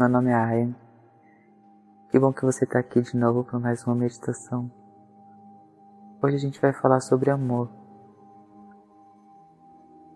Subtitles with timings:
[0.00, 0.74] meu nome é Ryan.
[2.10, 4.72] Que bom que você está aqui de novo para mais uma meditação.
[6.22, 7.68] Hoje a gente vai falar sobre amor.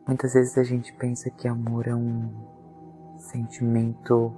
[0.07, 2.33] Muitas vezes a gente pensa que amor é um
[3.19, 4.33] sentimento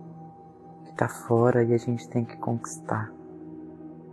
[0.83, 3.13] que está fora e a gente tem que conquistar.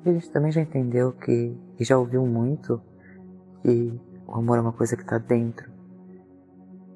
[0.06, 2.80] E a gente também já entendeu que, e já ouviu muito,
[3.64, 5.68] que o amor é uma coisa que está dentro.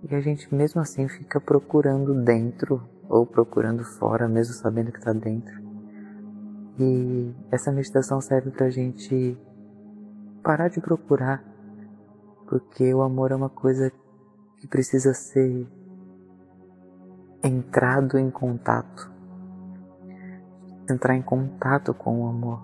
[0.07, 5.13] E a gente mesmo assim fica procurando dentro ou procurando fora, mesmo sabendo que está
[5.13, 5.61] dentro.
[6.79, 9.37] E essa meditação serve para a gente
[10.43, 11.43] parar de procurar,
[12.47, 13.91] porque o amor é uma coisa
[14.57, 15.67] que precisa ser
[17.43, 19.11] entrado em contato.
[20.89, 22.61] Entrar em contato com o amor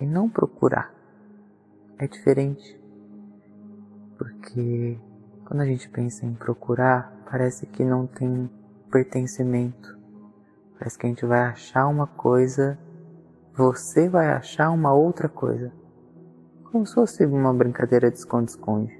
[0.00, 0.92] e não procurar.
[1.98, 2.80] É diferente.
[4.18, 4.98] Porque
[5.44, 8.50] quando a gente pensa em procurar, parece que não tem
[8.94, 9.98] pertencimento.
[10.78, 12.78] Parece que a gente vai achar uma coisa,
[13.52, 15.72] você vai achar uma outra coisa.
[16.70, 18.96] Como se fosse uma brincadeira de esconde-esconde.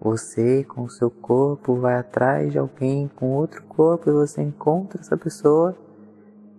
[0.00, 5.00] Você, com o seu corpo, vai atrás de alguém com outro corpo e você encontra
[5.00, 5.76] essa pessoa.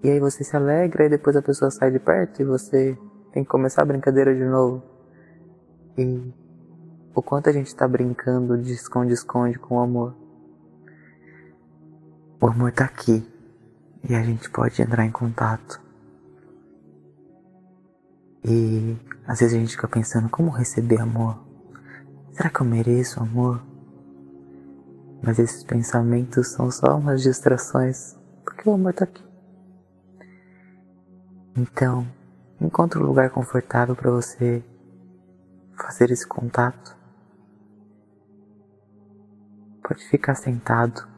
[0.04, 2.98] E aí você se alegra e depois a pessoa sai de perto e você
[3.32, 4.84] tem que começar a brincadeira de novo.
[5.98, 6.34] E
[7.16, 10.21] o quanto a gente está brincando de esconde-esconde com o amor.
[12.44, 13.24] O amor está aqui
[14.10, 15.80] e a gente pode entrar em contato.
[18.44, 21.40] E às vezes a gente fica pensando como receber amor.
[22.32, 23.62] Será que eu mereço amor?
[25.22, 29.24] Mas esses pensamentos são só umas distrações, porque o amor está aqui.
[31.56, 32.08] Então,
[32.60, 34.64] encontre um lugar confortável para você
[35.78, 36.98] fazer esse contato.
[39.84, 41.11] Pode ficar sentado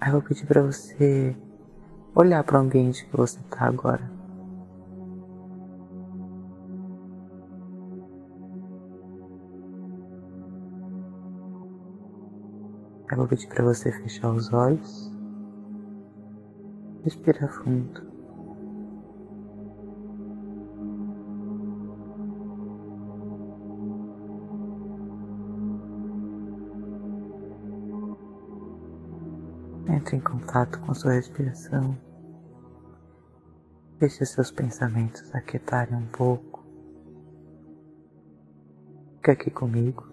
[0.00, 1.36] Aí eu vou pedir para você
[2.14, 4.10] olhar para o ambiente que você está agora.
[13.10, 15.12] Eu vou pedir para você fechar os olhos.
[17.04, 18.09] Respira fundo.
[30.00, 31.94] Entre em contato com sua respiração.
[33.98, 36.64] Deixe seus pensamentos aquietarem um pouco.
[39.16, 40.08] Fique aqui comigo.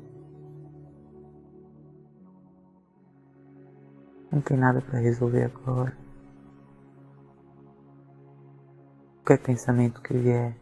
[4.29, 5.97] Não tem nada para resolver agora.
[9.19, 10.53] Qualquer pensamento que vier,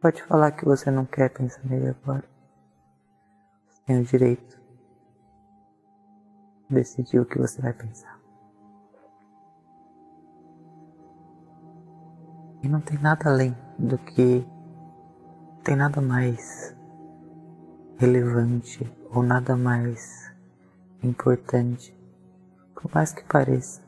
[0.00, 2.24] pode falar que você não quer pensar nele agora.
[3.68, 4.59] Você tem o direito
[6.70, 8.18] decidir o que você vai pensar.
[12.62, 14.46] E não tem nada além do que.
[15.64, 16.74] Tem nada mais
[17.98, 20.32] relevante ou nada mais
[21.02, 21.94] importante,
[22.74, 23.82] por mais que pareça.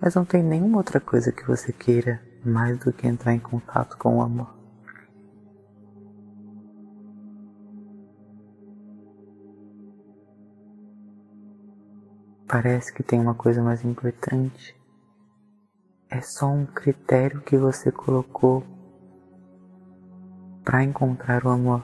[0.00, 3.96] Mas não tem nenhuma outra coisa que você queira mais do que entrar em contato
[3.98, 4.61] com o amor.
[12.52, 14.78] Parece que tem uma coisa mais importante.
[16.10, 18.62] É só um critério que você colocou
[20.62, 21.82] para encontrar o amor.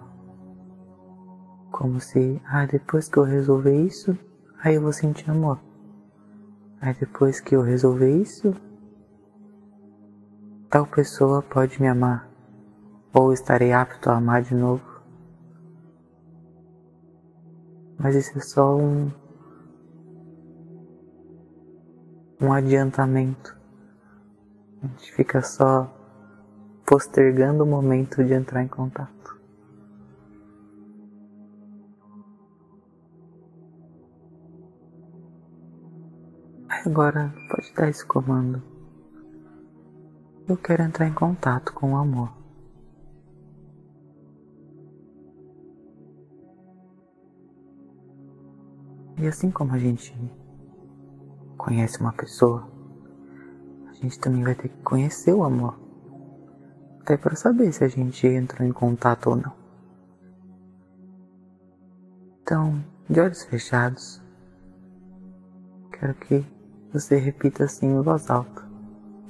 [1.72, 4.14] Como se, ah, depois que eu resolver isso,
[4.62, 5.58] aí eu vou sentir amor.
[6.82, 8.54] Aí depois que eu resolver isso,
[10.68, 12.28] tal pessoa pode me amar.
[13.14, 14.84] Ou estarei apto a amar de novo.
[17.98, 19.10] Mas isso é só um
[22.40, 23.56] um adiantamento.
[24.82, 25.92] A gente fica só
[26.86, 29.18] postergando o momento de entrar em contato.
[36.86, 38.62] Agora pode dar esse comando.
[40.48, 42.32] Eu quero entrar em contato com o amor.
[49.18, 50.14] E assim como a gente
[51.58, 52.66] conhece uma pessoa,
[53.90, 55.78] a gente também vai ter que conhecer o amor.
[57.00, 59.52] Até para saber se a gente entrou em contato ou não.
[62.40, 64.22] Então, de olhos fechados,
[65.92, 66.46] quero que
[66.92, 68.66] você repita assim em voz alta.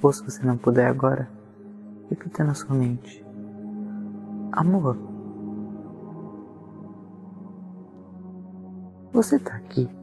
[0.01, 1.29] Ou se você não puder agora,
[2.09, 3.25] repita na sua mente.
[4.51, 4.97] Amor.
[9.11, 9.98] Você tá aqui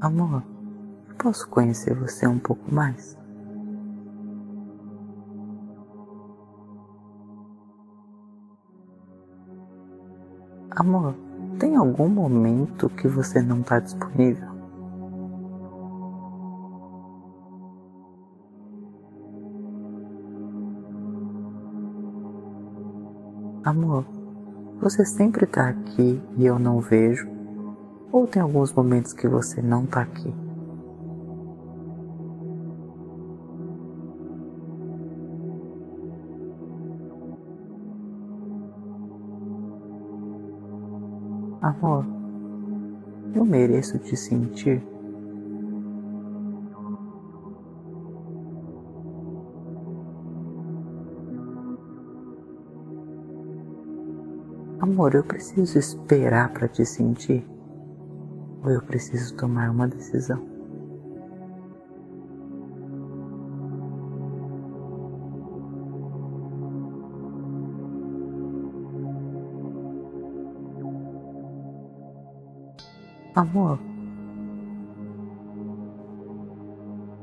[0.00, 0.42] Amor,
[1.18, 3.16] posso conhecer você um pouco mais?
[10.70, 11.14] Amor,
[11.58, 14.46] tem algum momento que você não está disponível?
[23.64, 24.04] Amor,
[24.78, 27.35] você sempre está aqui e eu não vejo?
[28.16, 30.32] Ou tem alguns momentos que você não está aqui?
[41.60, 42.06] Amor,
[43.34, 44.82] eu mereço te sentir.
[54.80, 57.55] Amor, eu preciso esperar para te sentir
[58.66, 60.44] ou eu preciso tomar uma decisão?
[73.36, 73.78] Amor,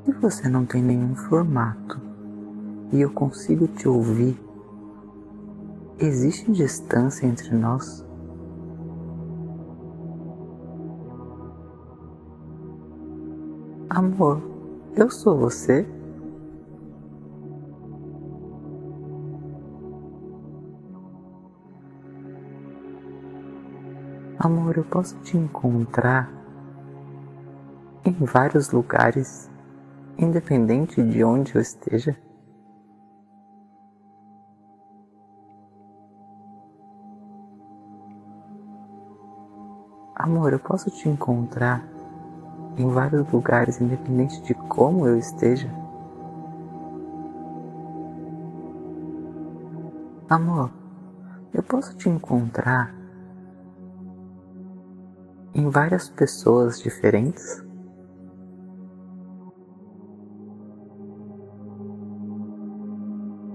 [0.06, 2.00] se você não tem nenhum formato
[2.94, 4.40] e eu consigo te ouvir,
[6.00, 8.06] existe distância entre nós?
[13.96, 14.42] Amor,
[14.96, 15.86] eu sou você?
[24.40, 26.28] Amor, eu posso te encontrar
[28.04, 29.48] em vários lugares,
[30.18, 32.18] independente de onde eu esteja?
[40.16, 41.94] Amor, eu posso te encontrar
[42.78, 45.70] em vários lugares, independente de como eu esteja?
[50.30, 50.72] Amor,
[51.54, 52.94] eu posso te encontrar
[55.54, 57.64] em várias pessoas diferentes?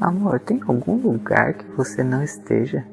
[0.00, 2.86] Amor, tem algum lugar que você não esteja?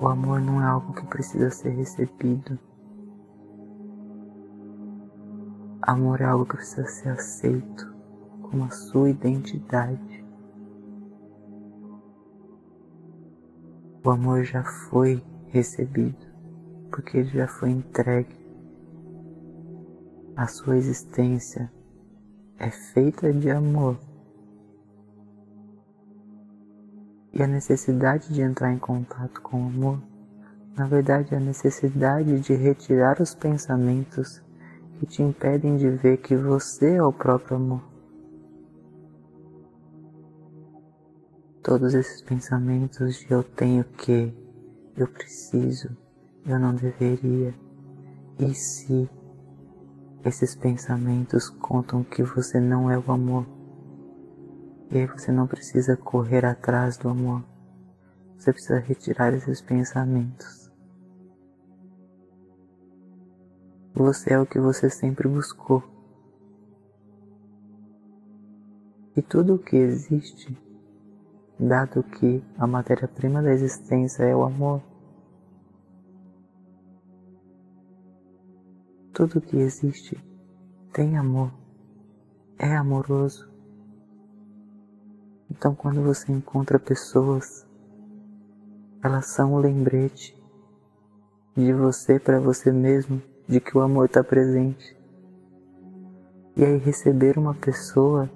[0.00, 2.58] O amor não é algo que precisa ser recebido.
[5.80, 7.94] Amor é algo que precisa ser aceito
[8.42, 10.24] como a sua identidade.
[14.04, 16.26] O amor já foi recebido,
[16.90, 18.36] porque ele já foi entregue.
[20.36, 21.72] A sua existência
[22.58, 23.98] é feita de amor.
[27.36, 30.00] E a necessidade de entrar em contato com o amor,
[30.76, 34.40] na verdade, a necessidade de retirar os pensamentos
[34.98, 37.82] que te impedem de ver que você é o próprio amor.
[41.60, 44.32] Todos esses pensamentos de eu tenho que,
[44.96, 45.96] eu preciso,
[46.46, 47.52] eu não deveria,
[48.38, 49.10] e se
[50.24, 53.46] esses pensamentos contam que você não é o amor,
[54.94, 57.44] e aí você não precisa correr atrás do amor,
[58.38, 60.64] você precisa retirar esses pensamentos
[63.96, 65.80] Você é o que você sempre buscou.
[69.16, 70.58] E tudo o que existe,
[71.60, 74.82] dado que a matéria-prima da existência é o amor,
[79.12, 80.18] tudo o que existe
[80.92, 81.52] tem amor,
[82.58, 83.53] é amoroso.
[85.56, 87.64] Então, quando você encontra pessoas,
[89.00, 90.36] elas são um lembrete
[91.56, 94.96] de você para você mesmo de que o amor está presente.
[96.56, 98.28] E aí receber uma pessoa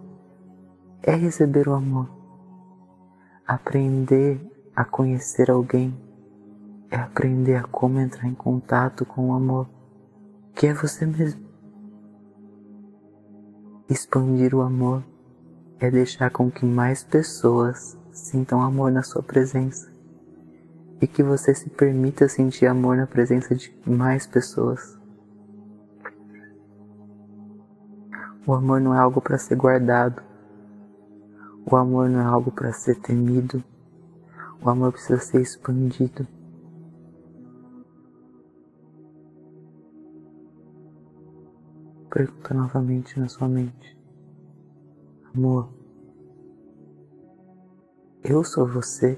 [1.02, 2.08] é receber o amor.
[3.44, 4.40] Aprender
[4.75, 5.92] a conhecer alguém
[6.88, 9.68] é aprender a como entrar em contato com o amor,
[10.54, 11.42] que é você mesmo.
[13.88, 15.02] Expandir o amor
[15.80, 19.90] é deixar com que mais pessoas sintam amor na sua presença
[21.00, 24.99] e que você se permita sentir amor na presença de mais pessoas.
[28.47, 30.23] O amor não é algo para ser guardado.
[31.70, 33.62] O amor não é algo para ser temido.
[34.62, 36.26] O amor precisa ser expandido.
[42.11, 43.98] Pergunta novamente na sua mente:
[45.38, 45.73] Amor,
[48.25, 49.16] eu sou você?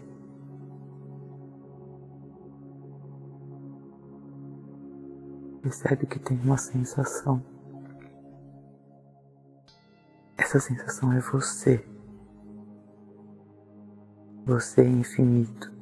[5.63, 7.43] Percebe que tem uma sensação.
[10.37, 11.83] Essa sensação é você.
[14.45, 15.73] Você é infinito.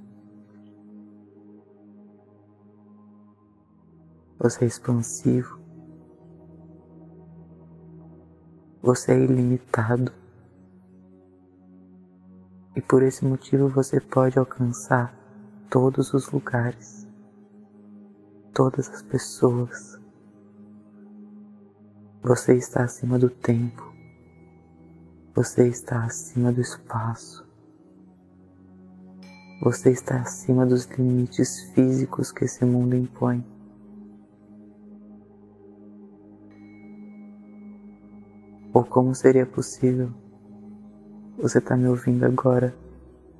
[4.39, 5.59] Você é expansivo.
[8.81, 10.28] Você é ilimitado.
[12.79, 15.13] E por esse motivo você pode alcançar
[15.69, 17.09] todos os lugares,
[18.55, 19.99] todas as pessoas.
[22.23, 23.83] Você está acima do tempo.
[25.35, 27.45] Você está acima do espaço.
[29.61, 33.45] Você está acima dos limites físicos que esse mundo impõe.
[38.73, 40.15] Ou como seria possível
[41.41, 42.75] você tá me ouvindo agora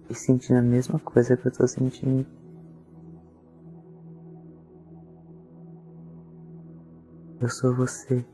[0.09, 2.25] e sentindo a mesma coisa que eu estou sentindo?
[7.41, 8.25] Eu sou você,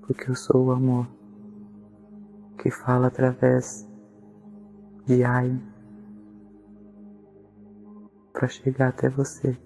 [0.00, 1.06] porque eu sou o amor
[2.58, 3.88] que fala através
[5.06, 5.60] de Ai
[8.32, 9.56] para chegar até você.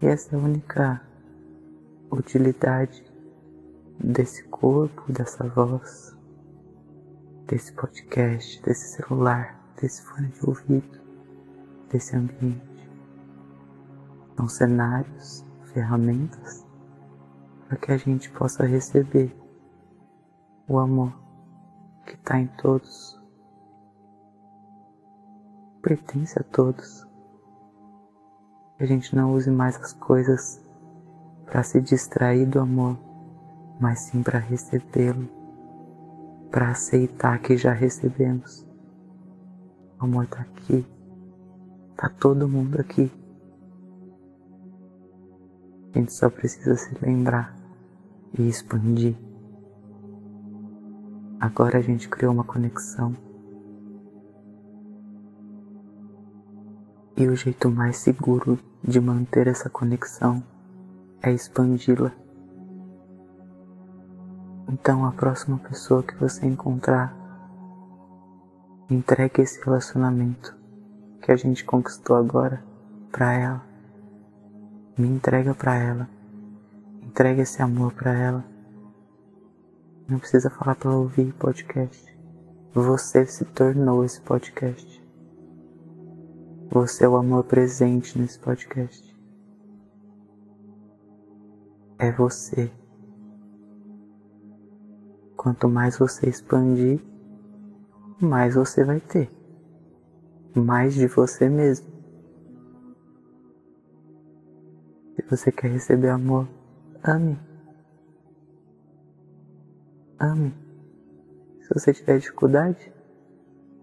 [0.00, 1.02] E essa é a única
[2.10, 3.07] utilidade
[3.98, 6.16] desse corpo, dessa voz,
[7.46, 11.00] desse podcast, desse celular, desse fone de ouvido,
[11.90, 12.90] desse ambiente.
[14.36, 16.66] São cenários, ferramentas
[17.66, 19.36] para que a gente possa receber
[20.66, 21.12] o amor
[22.06, 23.18] que está em todos
[25.88, 27.06] pertence a todos.
[28.76, 30.60] Que a gente não use mais as coisas
[31.46, 32.98] para se distrair do amor,
[33.80, 35.28] mas sim para recebê-lo,
[36.50, 38.66] para aceitar que já recebemos.
[40.00, 40.86] O amor está aqui,
[41.90, 43.10] está todo mundo aqui.
[45.94, 47.56] A gente só precisa se lembrar
[48.38, 49.16] e expandir.
[51.40, 53.14] Agora a gente criou uma conexão
[57.20, 60.40] E o jeito mais seguro de manter essa conexão
[61.20, 62.12] é expandi-la.
[64.70, 67.16] Então, a próxima pessoa que você encontrar,
[68.90, 70.54] entregue esse relacionamento
[71.22, 72.62] que a gente conquistou agora
[73.10, 73.62] para ela.
[74.96, 76.08] Me entrega para ela.
[77.02, 78.44] Entrega esse amor para ela.
[80.06, 82.18] Não precisa falar para ouvir podcast.
[82.74, 85.02] Você se tornou esse podcast.
[86.70, 89.16] Você é o amor presente nesse podcast.
[91.98, 92.70] É você.
[95.38, 97.00] Quanto mais você expandir,
[98.20, 99.30] mais você vai ter.
[100.52, 101.86] Mais de você mesmo.
[105.14, 106.48] Se você quer receber amor,
[107.04, 107.38] ame.
[110.18, 110.52] Ame.
[111.60, 112.92] Se você tiver dificuldade,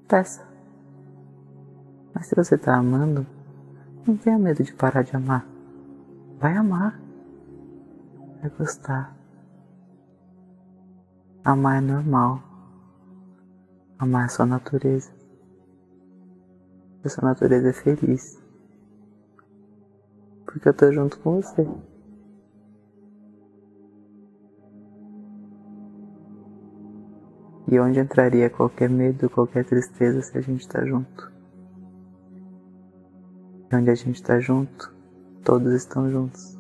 [0.09, 0.45] peça.
[2.13, 3.25] Mas se você está amando,
[4.05, 5.47] não tenha medo de parar de amar.
[6.37, 6.99] Vai amar.
[8.41, 9.24] Vai gostar.
[11.45, 12.41] Amar é normal.
[13.99, 15.11] Amar é sua natureza.
[17.03, 18.43] A sua natureza é feliz.
[20.43, 21.67] Porque eu tô junto com você.
[27.71, 31.31] E onde entraria qualquer medo, qualquer tristeza se a gente tá junto?
[33.71, 34.91] E onde a gente está junto,
[35.43, 36.54] todos estão juntos.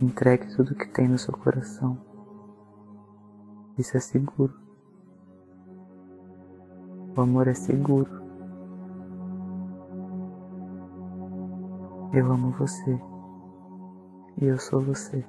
[0.00, 1.98] Entregue tudo que tem no seu coração.
[3.78, 4.54] Isso é seguro.
[7.16, 8.10] O amor é seguro.
[12.12, 13.00] Eu amo você.
[14.40, 15.24] E eu sou você.